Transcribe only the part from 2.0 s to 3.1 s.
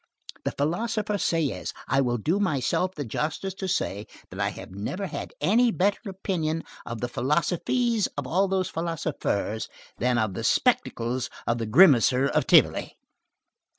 will do myself the